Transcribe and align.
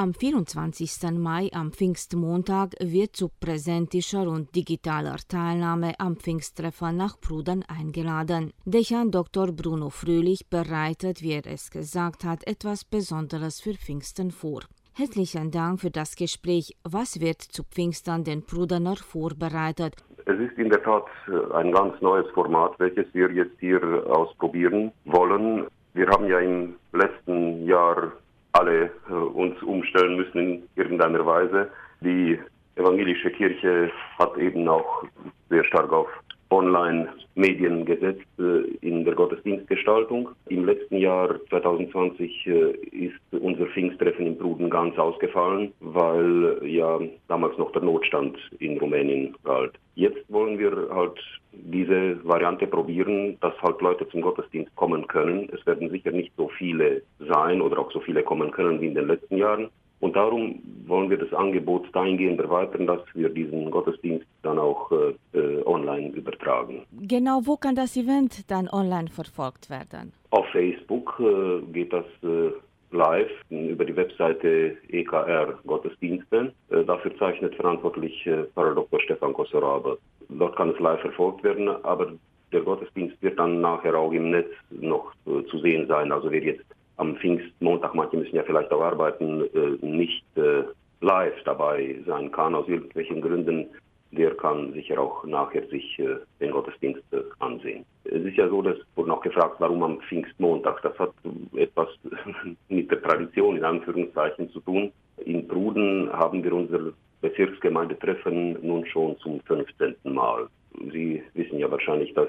Am 0.00 0.14
24. 0.14 1.18
Mai, 1.18 1.50
am 1.52 1.72
Pfingstmontag, 1.72 2.70
wird 2.78 3.16
zu 3.16 3.30
präsentischer 3.40 4.28
und 4.28 4.54
digitaler 4.54 5.16
Teilnahme 5.28 5.94
am 5.98 6.14
Pfingsttreffen 6.14 6.96
nach 6.96 7.20
Pruden 7.20 7.64
eingeladen. 7.66 8.52
Dekan 8.64 9.10
Dr. 9.10 9.48
Bruno 9.48 9.90
Fröhlich 9.90 10.48
bereitet, 10.48 11.20
wie 11.20 11.32
er 11.32 11.46
es 11.48 11.72
gesagt 11.72 12.22
hat, 12.22 12.46
etwas 12.46 12.84
Besonderes 12.84 13.60
für 13.60 13.74
Pfingsten 13.74 14.30
vor. 14.30 14.60
Herzlichen 14.94 15.50
Dank 15.50 15.80
für 15.80 15.90
das 15.90 16.14
Gespräch. 16.14 16.76
Was 16.84 17.20
wird 17.20 17.42
zu 17.42 17.64
Pfingstern 17.64 18.22
den 18.22 18.46
Prudener 18.46 18.94
vorbereitet? 18.94 19.96
Es 20.26 20.38
ist 20.38 20.56
in 20.58 20.70
der 20.70 20.84
Tat 20.84 21.06
äh, 21.26 21.54
ein 21.54 21.72
ganz 21.72 22.00
neues 22.00 22.30
Format, 22.34 22.78
welches 22.78 23.12
wir 23.14 23.32
jetzt 23.32 23.58
hier 23.58 23.82
ausprobieren 24.06 24.92
wollen. 25.06 25.66
Wir 25.94 26.06
haben 26.06 26.28
ja 26.28 26.38
im 26.38 26.76
letzten 26.92 27.66
Jahr 27.66 28.12
alle 28.52 28.90
äh, 29.08 29.12
uns 29.12 29.60
umstellen 29.62 30.16
müssen 30.16 30.38
in 30.38 30.62
irgendeiner 30.76 31.24
Weise. 31.24 31.70
Die 32.00 32.38
evangelische 32.76 33.30
Kirche 33.30 33.90
hat 34.18 34.36
eben 34.36 34.68
auch 34.68 35.04
sehr 35.50 35.64
stark 35.64 35.92
auf 35.92 36.08
Online-Medien 36.50 37.84
gesetzt 37.84 38.26
äh, 38.38 38.62
in 38.80 39.04
der 39.04 39.14
Gottesdienstgestaltung. 39.14 40.30
Im 40.48 40.64
letzten 40.64 40.96
Jahr 40.96 41.34
2020 41.50 42.46
äh, 42.46 42.70
ist 42.90 43.20
unser 43.30 43.66
Pfingsttreffen 43.66 44.26
in 44.26 44.38
Bruden 44.38 44.70
ganz 44.70 44.98
ausgefallen, 44.98 45.72
weil 45.80 46.60
ja 46.64 46.98
damals 47.28 47.56
noch 47.58 47.72
der 47.72 47.82
Notstand 47.82 48.36
in 48.58 48.78
Rumänien 48.78 49.36
galt. 49.44 49.72
Jetzt 49.94 50.30
wollen 50.30 50.58
wir 50.58 50.88
halt 50.90 51.18
diese 51.52 52.24
Variante 52.24 52.66
probieren, 52.66 53.36
dass 53.40 53.54
halt 53.60 53.80
Leute 53.80 54.08
zum 54.08 54.22
Gottesdienst 54.22 54.74
kommen 54.76 55.06
können. 55.06 55.48
Es 55.52 55.66
werden 55.66 55.90
sicher 55.90 56.12
nicht 56.12 56.32
so 56.36 56.48
viele 56.56 57.02
sein 57.18 57.60
oder 57.60 57.78
auch 57.78 57.92
so 57.92 58.00
viele 58.00 58.22
kommen 58.22 58.50
können 58.50 58.80
wie 58.80 58.86
in 58.86 58.94
den 58.94 59.08
letzten 59.08 59.36
Jahren. 59.36 59.68
Und 60.00 60.14
darum 60.14 60.60
wollen 60.88 61.10
wir 61.10 61.18
das 61.18 61.32
Angebot 61.32 61.86
dahingehend 61.94 62.40
erweitern, 62.40 62.86
dass 62.86 63.00
wir 63.14 63.28
diesen 63.28 63.70
Gottesdienst 63.70 64.26
dann 64.42 64.58
auch 64.58 64.90
äh, 64.92 65.38
äh, 65.38 65.62
online 65.66 66.08
übertragen. 66.10 66.84
Genau, 67.00 67.40
wo 67.44 67.56
kann 67.56 67.74
das 67.74 67.96
Event 67.96 68.50
dann 68.50 68.68
online 68.68 69.08
verfolgt 69.08 69.70
werden? 69.70 70.12
Auf 70.30 70.46
Facebook 70.52 71.20
äh, 71.20 71.60
geht 71.72 71.92
das 71.92 72.04
äh, 72.22 72.50
live 72.90 73.30
über 73.50 73.84
die 73.84 73.96
Webseite 73.96 74.76
EKR 74.88 75.58
Gottesdienste. 75.66 76.52
Äh, 76.70 76.84
dafür 76.84 77.16
zeichnet 77.18 77.54
verantwortlich 77.54 78.26
äh, 78.26 78.44
Dr. 78.54 79.00
Stefan 79.00 79.32
Kosorabe. 79.32 79.98
Dort 80.28 80.56
kann 80.56 80.70
es 80.70 80.78
live 80.78 81.00
verfolgt 81.00 81.42
werden, 81.44 81.68
aber 81.68 82.12
der 82.52 82.62
Gottesdienst 82.62 83.20
wird 83.22 83.38
dann 83.38 83.60
nachher 83.60 83.94
auch 83.94 84.12
im 84.12 84.30
Netz 84.30 84.48
noch 84.70 85.12
zu 85.24 85.58
sehen 85.58 85.86
sein. 85.86 86.12
Also 86.12 86.30
wer 86.30 86.42
jetzt 86.42 86.64
am 86.98 87.16
Pfingstmontag, 87.16 87.94
manche 87.94 88.16
müssen 88.16 88.36
ja 88.36 88.42
vielleicht 88.42 88.70
auch 88.72 88.82
arbeiten, 88.82 89.42
äh, 89.54 89.86
nicht 89.86 90.24
äh, 90.36 90.64
live 91.00 91.42
dabei 91.44 91.96
sein 92.06 92.30
kann, 92.32 92.54
aus 92.54 92.68
irgendwelchen 92.68 93.20
Gründen, 93.20 93.66
der 94.10 94.34
kann 94.36 94.72
sicher 94.72 94.98
auch 95.00 95.24
nachher 95.24 95.66
sich 95.68 95.98
äh, 95.98 96.16
den 96.40 96.50
Gottesdienst 96.50 97.02
ansehen. 97.40 97.84
Es 98.04 98.22
ist 98.22 98.36
ja 98.36 98.48
so, 98.48 98.62
dass 98.62 98.78
wurde 98.96 99.10
noch 99.10 99.20
gefragt, 99.20 99.56
warum 99.58 99.82
am 99.82 100.00
Pfingstmontag. 100.00 100.80
Das 100.82 100.98
hat 100.98 101.12
etwas 101.54 101.88
mit 102.68 102.90
der 102.90 103.02
Tradition 103.02 103.56
in 103.56 103.64
Anführungszeichen 103.64 104.50
zu 104.50 104.60
tun. 104.60 104.90
In 105.24 105.46
Pruden 105.46 106.10
haben 106.12 106.42
wir 106.42 106.52
unser 106.52 106.92
Bezirksgemeindetreffen 107.20 108.56
nun 108.66 108.86
schon 108.86 109.18
zum 109.18 109.40
15. 109.40 109.94
Mal. 110.04 110.48
Sie 110.92 111.22
wissen 111.34 111.58
ja 111.58 111.70
wahrscheinlich, 111.70 112.14
dass 112.14 112.28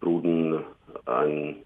Pruden 0.00 0.60
ein 1.06 1.56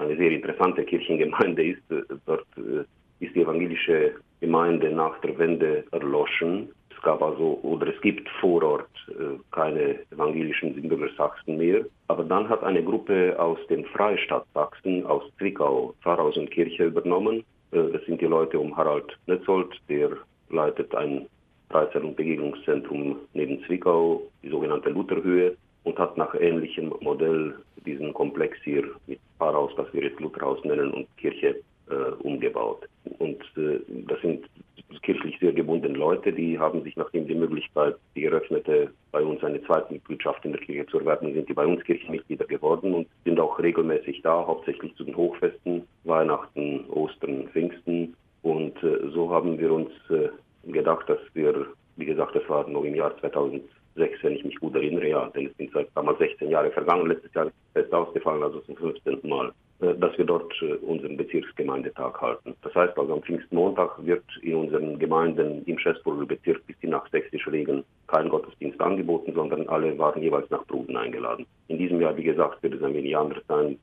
eine 0.00 0.16
sehr 0.16 0.30
interessante 0.30 0.84
Kirchengemeinde 0.84 1.62
ist. 1.64 1.82
Dort 2.26 2.46
äh, 2.56 2.84
ist 3.20 3.34
die 3.34 3.42
evangelische 3.42 4.14
Gemeinde 4.40 4.90
nach 4.90 5.18
der 5.20 5.38
Wende 5.38 5.84
erloschen. 5.92 6.70
Es 6.94 7.02
gab 7.02 7.22
also 7.22 7.58
oder 7.62 7.86
es 7.86 8.00
gibt 8.00 8.28
vor 8.40 8.62
Ort 8.62 8.90
äh, 9.08 9.38
keine 9.52 10.00
evangelischen 10.10 10.74
Siebenbürger 10.74 11.08
Sachsen 11.16 11.56
mehr. 11.56 11.84
Aber 12.08 12.24
dann 12.24 12.48
hat 12.48 12.62
eine 12.62 12.82
Gruppe 12.82 13.38
aus 13.38 13.58
dem 13.68 13.84
Freistaat 13.86 14.44
Sachsen, 14.54 15.06
aus 15.06 15.22
Zwickau, 15.38 15.94
Pfarrhaus 16.02 16.36
und 16.36 16.50
Kirche 16.50 16.84
übernommen. 16.86 17.44
Äh, 17.72 17.90
das 17.92 18.04
sind 18.06 18.20
die 18.20 18.26
Leute 18.26 18.58
um 18.58 18.76
Harald 18.76 19.16
Netzold, 19.26 19.68
der 19.88 20.10
leitet 20.50 20.94
ein 20.94 21.26
Freizeit- 21.70 22.02
und 22.02 22.16
Begegnungszentrum 22.16 23.16
neben 23.32 23.62
Zwickau, 23.64 24.22
die 24.42 24.48
sogenannte 24.48 24.90
Lutherhöhe, 24.90 25.56
und 25.84 25.98
hat 25.98 26.16
nach 26.16 26.34
ähnlichem 26.34 26.92
Modell 27.00 27.54
diesen 27.86 28.12
Komplex 28.12 28.58
hier 28.64 28.84
mit 29.06 29.18
Pfarrhaus, 29.38 29.72
das 29.76 29.92
wir 29.94 30.02
jetzt 30.02 30.20
Lutherhaus 30.20 30.62
nennen, 30.64 30.90
und 30.90 31.06
Kirche 31.16 31.56
umgebaut. 32.22 32.88
Und 33.18 33.40
äh, 33.56 33.80
das 34.06 34.20
sind 34.20 34.46
kirchlich 35.02 35.38
sehr 35.40 35.52
gebundene 35.52 35.96
Leute, 35.96 36.32
die 36.32 36.58
haben 36.58 36.82
sich, 36.82 36.96
nachdem 36.96 37.26
die 37.26 37.34
Möglichkeit, 37.34 37.96
die 38.14 38.24
eröffnete, 38.24 38.90
bei 39.12 39.22
uns 39.22 39.42
eine 39.42 39.62
zweite 39.64 39.92
Mitgliedschaft 39.92 40.44
in 40.44 40.52
der 40.52 40.60
Kirche 40.60 40.86
zu 40.86 40.98
erwerben, 40.98 41.32
sind 41.32 41.48
die 41.48 41.54
bei 41.54 41.66
uns 41.66 41.82
Kirchenmitglieder 41.84 42.46
geworden 42.46 42.94
und 42.94 43.08
sind 43.24 43.40
auch 43.40 43.58
regelmäßig 43.58 44.22
da, 44.22 44.46
hauptsächlich 44.46 44.94
zu 44.96 45.04
den 45.04 45.16
Hochfesten, 45.16 45.86
Weihnachten, 46.04 46.84
Ostern, 46.90 47.48
Pfingsten. 47.48 48.14
Und 48.42 48.82
äh, 48.82 49.10
so 49.12 49.30
haben 49.30 49.58
wir 49.58 49.72
uns 49.72 49.90
äh, 50.10 50.28
gedacht, 50.70 51.08
dass 51.08 51.20
wir, 51.34 51.66
wie 51.96 52.06
gesagt, 52.06 52.34
das 52.34 52.48
war 52.48 52.68
noch 52.68 52.84
im 52.84 52.94
Jahr 52.94 53.16
2000 53.18 53.62
sechs, 53.96 54.22
wenn 54.22 54.36
ich 54.36 54.44
mich 54.44 54.56
gut 54.56 54.74
erinnere, 54.74 55.08
ja, 55.08 55.26
denn 55.34 55.46
es 55.46 55.56
sind 55.56 55.72
seit 55.72 55.88
damals 55.94 56.18
16 56.18 56.48
Jahre 56.48 56.70
vergangen, 56.70 57.08
letztes 57.08 57.34
Jahr 57.34 57.50
ist 57.74 57.92
ausgefallen, 57.92 58.42
also 58.42 58.60
zum 58.60 58.76
15. 58.76 59.18
Mal, 59.24 59.48
äh, 59.48 59.52
dass 59.80 60.16
wir 60.18 60.24
dort 60.24 60.52
äh, 60.62 60.74
unseren 60.74 61.16
Bezirksgemeindetag 61.16 62.20
halten. 62.20 62.54
Das 62.62 62.74
heißt 62.74 62.98
also 62.98 63.14
am 63.14 63.22
Pfingstmontag 63.22 64.04
wird 64.04 64.24
in 64.42 64.54
unseren 64.54 64.98
Gemeinden 64.98 65.62
im 65.64 65.78
Schäßburger 65.78 66.26
Bezirk 66.26 66.66
bis 66.66 66.76
nach 66.82 67.08
sächsische 67.10 67.50
Regeln 67.50 67.84
kein 68.06 68.28
Gottesdienst 68.28 68.80
angeboten, 68.80 69.32
sondern 69.34 69.68
alle 69.68 69.96
waren 69.98 70.22
jeweils 70.22 70.50
nach 70.50 70.64
Bruden 70.66 70.96
eingeladen. 70.96 71.46
In 71.68 71.78
diesem 71.78 72.00
Jahr, 72.00 72.16
wie 72.16 72.24
gesagt, 72.24 72.62
wird 72.62 72.74
es 72.74 72.82
ein 72.82 72.94
wenig 72.94 73.16
anders 73.16 73.42
sein. 73.48 73.78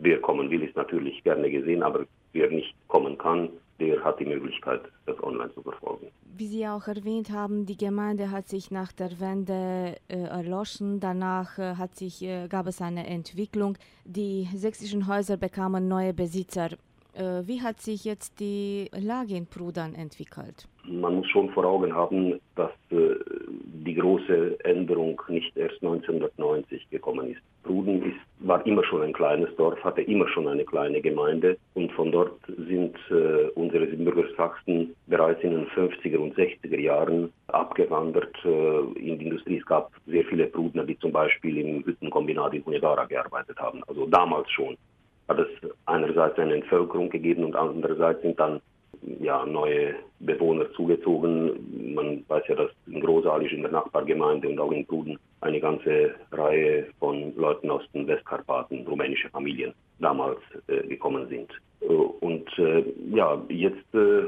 Wer 0.00 0.20
kommen 0.20 0.50
will, 0.50 0.62
ist 0.62 0.76
natürlich 0.76 1.22
gerne 1.24 1.50
gesehen, 1.50 1.82
aber 1.82 2.06
wer 2.32 2.48
nicht 2.48 2.74
kommen 2.88 3.18
kann, 3.18 3.48
der 3.80 4.02
hat 4.04 4.20
die 4.20 4.26
Möglichkeit, 4.26 4.82
das 5.06 5.20
online 5.22 5.52
zu 5.52 5.62
verfolgen. 5.62 6.06
Wie 6.36 6.48
Sie 6.48 6.66
auch 6.66 6.88
erwähnt 6.88 7.30
haben, 7.30 7.64
die 7.64 7.76
Gemeinde 7.76 8.32
hat 8.32 8.48
sich 8.48 8.72
nach 8.72 8.90
der 8.90 9.20
Wende 9.20 9.94
äh, 10.08 10.16
erloschen. 10.16 10.98
Danach 10.98 11.58
äh, 11.58 11.76
hat 11.76 11.94
sich, 11.94 12.24
äh, 12.24 12.48
gab 12.48 12.66
es 12.66 12.82
eine 12.82 13.06
Entwicklung. 13.06 13.78
Die 14.04 14.48
sächsischen 14.52 15.06
Häuser 15.06 15.36
bekamen 15.36 15.86
neue 15.86 16.12
Besitzer. 16.12 16.70
Äh, 17.14 17.46
wie 17.46 17.62
hat 17.62 17.80
sich 17.80 18.04
jetzt 18.04 18.40
die 18.40 18.90
Lage 18.98 19.36
in 19.36 19.46
Prudern 19.46 19.94
entwickelt? 19.94 20.66
Man 20.88 21.14
muss 21.16 21.28
schon 21.28 21.50
vor 21.50 21.64
Augen 21.66 21.94
haben, 21.94 22.40
dass 22.56 22.72
äh, 22.90 23.14
die 23.86 23.94
große 23.94 24.58
Änderung 24.64 25.20
nicht 25.28 25.56
erst 25.56 25.76
1990 25.82 26.90
gekommen 26.90 27.30
ist. 27.30 27.42
Pruden 27.62 28.02
ist, 28.02 28.03
war 28.54 28.64
immer 28.66 28.84
schon 28.84 29.02
ein 29.02 29.12
kleines 29.12 29.54
Dorf, 29.56 29.82
hatte 29.82 30.02
immer 30.02 30.28
schon 30.28 30.46
eine 30.46 30.64
kleine 30.64 31.00
Gemeinde 31.00 31.56
und 31.74 31.90
von 31.92 32.12
dort 32.12 32.38
sind 32.46 32.94
äh, 33.10 33.48
unsere 33.56 33.84
Bürger 33.86 34.28
Sachsen 34.36 34.94
bereits 35.08 35.42
in 35.42 35.50
den 35.50 35.66
50er 35.66 36.18
und 36.18 36.36
60er 36.36 36.78
Jahren 36.78 37.32
abgewandert 37.48 38.32
äh, 38.44 38.78
in 38.96 39.18
die 39.18 39.26
Industrie. 39.26 39.58
Es 39.58 39.66
gab 39.66 39.90
sehr 40.06 40.24
viele 40.26 40.46
Prudner, 40.46 40.84
die 40.84 40.96
zum 41.00 41.10
Beispiel 41.10 41.58
im 41.58 41.84
Hüttenkombinat 41.84 42.54
in 42.54 42.64
Hunegara 42.64 43.06
gearbeitet 43.06 43.58
haben, 43.58 43.82
also 43.88 44.06
damals 44.06 44.48
schon 44.52 44.76
hat 45.26 45.40
es 45.40 45.48
einerseits 45.86 46.38
eine 46.38 46.54
Entvölkerung 46.54 47.10
gegeben 47.10 47.42
und 47.44 47.56
andererseits 47.56 48.22
sind 48.22 48.38
dann 48.38 48.60
ja, 49.20 49.44
neue 49.44 49.96
Bewohner 50.20 50.70
zugezogen. 50.74 51.94
Man 51.94 52.24
weiß 52.28 52.44
ja, 52.48 52.54
dass 52.54 52.70
in 52.86 53.00
Großalisch 53.00 53.52
in 53.52 53.62
der 53.62 53.72
Nachbargemeinde 53.72 54.48
und 54.48 54.60
auch 54.60 54.70
in 54.70 54.86
Pruden 54.86 55.18
eine 55.44 55.60
ganze 55.60 56.14
Reihe 56.32 56.86
von 56.98 57.34
Leuten 57.36 57.70
aus 57.70 57.82
den 57.92 58.06
Westkarpaten, 58.06 58.86
rumänische 58.86 59.28
Familien, 59.28 59.74
damals 59.98 60.40
äh, 60.68 60.86
gekommen 60.86 61.28
sind. 61.28 61.50
Äh, 61.80 61.86
und 61.86 62.48
äh, 62.58 62.84
ja, 63.10 63.40
jetzt 63.48 63.94
äh, 63.94 64.24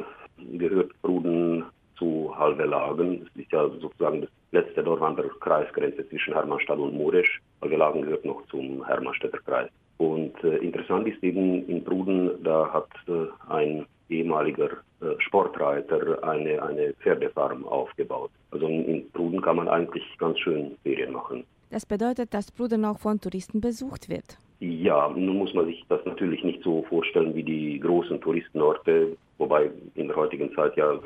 gehört 0.58 0.92
Pruden 1.02 1.64
zu 1.98 2.32
Halvelagen. 2.36 3.26
Es 3.34 3.40
ist 3.40 3.50
ja 3.50 3.68
sozusagen 3.80 4.20
das 4.20 4.30
letzte 4.52 4.84
Dorf 4.84 5.00
an 5.00 5.16
der 5.16 5.28
Kreisgrenze 5.40 6.06
zwischen 6.08 6.34
Hermannstadt 6.34 6.78
und 6.78 6.94
Muresch. 6.94 7.40
Halvelagen 7.62 8.02
gehört 8.02 8.24
noch 8.26 8.46
zum 8.48 8.86
Hermannstädter 8.86 9.38
Kreis. 9.38 9.70
Und 9.98 10.32
äh, 10.44 10.56
interessant 10.58 11.08
ist 11.08 11.22
eben 11.22 11.66
in 11.68 11.82
Pruden, 11.82 12.30
da 12.42 12.70
hat 12.72 12.88
äh, 13.08 13.26
ein 13.48 13.86
ehemaliger 14.08 14.70
äh, 15.00 15.18
Sportreiter 15.18 16.22
eine, 16.22 16.62
eine 16.62 16.92
Pferdefarm 17.02 17.64
aufgebaut. 17.64 18.30
Also 18.50 18.66
in 18.66 19.10
Pruden 19.12 19.40
kann 19.40 19.56
man 19.56 19.68
eigentlich 19.68 20.04
ganz 20.18 20.38
schön 20.40 20.76
Ferien 20.82 21.12
machen. 21.12 21.44
Das 21.70 21.84
bedeutet, 21.84 22.32
dass 22.32 22.52
Pruden 22.52 22.84
auch 22.84 22.98
von 22.98 23.20
Touristen 23.20 23.60
besucht 23.60 24.08
wird. 24.08 24.38
Ja, 24.60 25.08
nun 25.08 25.38
muss 25.38 25.52
man 25.52 25.66
sich 25.66 25.84
das 25.88 26.04
natürlich 26.06 26.42
nicht 26.44 26.62
so 26.62 26.82
vorstellen 26.88 27.34
wie 27.34 27.42
die 27.42 27.80
großen 27.80 28.20
Touristenorte, 28.20 29.16
wobei 29.38 29.70
in 29.94 30.08
der 30.08 30.16
heutigen 30.16 30.54
Zeit 30.54 30.76
ja 30.76 30.98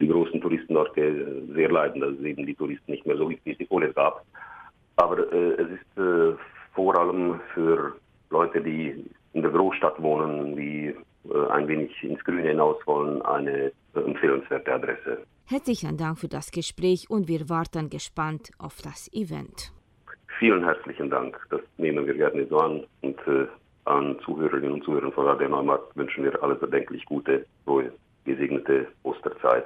die 0.00 0.08
großen 0.08 0.40
Touristenorte 0.40 1.42
sehr 1.54 1.70
leiden, 1.70 2.00
dass 2.00 2.12
es 2.12 2.24
eben 2.24 2.44
die 2.44 2.54
Touristen 2.54 2.90
nicht 2.92 3.06
mehr 3.06 3.16
so 3.16 3.26
gibt, 3.28 3.44
wie 3.46 3.52
es 3.52 3.58
die 3.58 3.66
vorher 3.66 3.92
gab. 3.92 4.24
Aber 4.96 5.32
äh, 5.32 5.52
es 5.52 5.68
ist 5.70 5.98
äh, 5.98 6.34
vor 6.74 6.98
allem 6.98 7.40
für 7.54 7.94
Leute, 8.30 8.60
die 8.60 9.04
in 9.32 9.42
der 9.42 9.50
Großstadt 9.50 10.00
wohnen, 10.02 10.56
wie 10.56 10.94
ein 11.50 11.68
wenig 11.68 11.90
ins 12.02 12.22
Grüne 12.24 12.48
hinaus 12.48 12.76
wollen, 12.86 13.20
eine 13.22 13.72
empfehlenswerte 13.94 14.72
Adresse. 14.72 15.18
Herzlichen 15.46 15.96
Dank 15.96 16.18
für 16.18 16.28
das 16.28 16.50
Gespräch 16.50 17.08
und 17.08 17.28
wir 17.28 17.48
warten 17.48 17.90
gespannt 17.90 18.50
auf 18.58 18.80
das 18.82 19.10
Event. 19.12 19.72
Vielen 20.38 20.62
herzlichen 20.62 21.10
Dank. 21.10 21.38
Das 21.50 21.60
nehmen 21.78 22.06
wir 22.06 22.14
gerne 22.14 22.46
so 22.46 22.58
an 22.58 22.84
und 23.00 23.18
äh, 23.26 23.46
an 23.86 24.18
Zuhörerinnen 24.24 24.72
und 24.72 24.84
Zuhörer 24.84 25.10
von 25.10 25.26
Radio 25.26 25.48
Neumarkt 25.48 25.96
wünschen 25.96 26.22
wir 26.22 26.42
alles 26.42 26.60
erdenklich 26.60 27.04
gute, 27.06 27.46
frohe, 27.64 27.90
gesegnete 28.24 28.86
Osterzeit. 29.02 29.64